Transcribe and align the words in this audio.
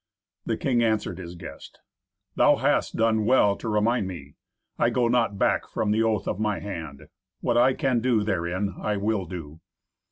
The 0.47 0.57
king 0.57 0.81
answered 0.83 1.19
his 1.19 1.35
guest, 1.35 1.79
"Thou 2.35 2.55
hast 2.55 2.95
done 2.95 3.23
well 3.23 3.55
to 3.55 3.69
remind 3.69 4.07
me. 4.07 4.33
I 4.79 4.89
go 4.89 5.07
not 5.07 5.37
back 5.37 5.69
from 5.69 5.91
the 5.91 6.01
oath 6.01 6.27
of 6.27 6.39
my 6.39 6.57
hand. 6.57 7.03
What 7.41 7.55
I 7.55 7.75
can 7.75 7.99
do 7.99 8.23
therein 8.23 8.73
I 8.81 8.97
will 8.97 9.25
do." 9.27 9.59